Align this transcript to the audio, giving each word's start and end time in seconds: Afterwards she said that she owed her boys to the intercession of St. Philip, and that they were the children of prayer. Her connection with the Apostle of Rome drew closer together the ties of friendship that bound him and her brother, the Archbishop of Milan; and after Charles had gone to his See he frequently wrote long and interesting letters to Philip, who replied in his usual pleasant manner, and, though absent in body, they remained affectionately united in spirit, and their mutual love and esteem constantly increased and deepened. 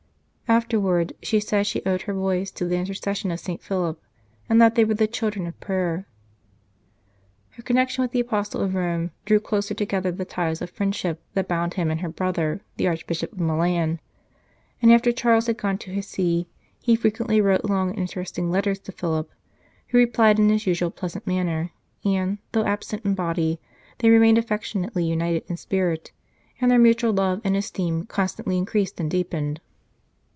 Afterwards 0.51 1.13
she 1.23 1.39
said 1.39 1.59
that 1.59 1.67
she 1.67 1.81
owed 1.85 2.01
her 2.01 2.13
boys 2.13 2.51
to 2.51 2.65
the 2.65 2.75
intercession 2.75 3.31
of 3.31 3.39
St. 3.39 3.63
Philip, 3.63 3.97
and 4.49 4.61
that 4.61 4.75
they 4.75 4.83
were 4.83 4.93
the 4.95 5.07
children 5.07 5.47
of 5.47 5.57
prayer. 5.61 6.05
Her 7.51 7.63
connection 7.63 8.01
with 8.01 8.11
the 8.11 8.19
Apostle 8.19 8.59
of 8.59 8.75
Rome 8.75 9.11
drew 9.23 9.39
closer 9.39 9.73
together 9.73 10.11
the 10.11 10.25
ties 10.25 10.61
of 10.61 10.69
friendship 10.69 11.21
that 11.35 11.47
bound 11.47 11.75
him 11.75 11.89
and 11.89 12.01
her 12.01 12.09
brother, 12.09 12.59
the 12.75 12.85
Archbishop 12.89 13.31
of 13.31 13.39
Milan; 13.39 14.01
and 14.81 14.91
after 14.91 15.13
Charles 15.13 15.47
had 15.47 15.57
gone 15.57 15.77
to 15.77 15.91
his 15.93 16.05
See 16.05 16.49
he 16.83 16.97
frequently 16.97 17.39
wrote 17.39 17.63
long 17.63 17.91
and 17.91 17.99
interesting 17.99 18.51
letters 18.51 18.79
to 18.79 18.91
Philip, 18.91 19.29
who 19.87 19.97
replied 19.97 20.37
in 20.37 20.49
his 20.49 20.67
usual 20.67 20.91
pleasant 20.91 21.25
manner, 21.25 21.71
and, 22.03 22.39
though 22.51 22.65
absent 22.65 23.05
in 23.05 23.13
body, 23.15 23.61
they 23.99 24.09
remained 24.09 24.37
affectionately 24.37 25.05
united 25.05 25.45
in 25.47 25.55
spirit, 25.55 26.11
and 26.59 26.69
their 26.69 26.77
mutual 26.77 27.13
love 27.13 27.39
and 27.45 27.55
esteem 27.55 28.05
constantly 28.05 28.57
increased 28.57 28.99
and 28.99 29.09
deepened. 29.09 29.61